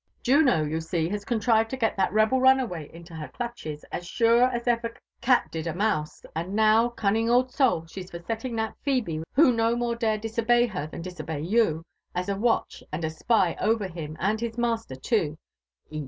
[0.23, 4.45] Juno, you see, has contrived to get that rebel runaway into her clutches, as sure
[4.45, 7.85] as ever cat did a mouse; and now, cunning old soul!
[7.85, 11.83] she's for setting that Phebe, who no more dare disobey her than disobey you,
[12.15, 15.37] as a watch and a spy over him and his master too.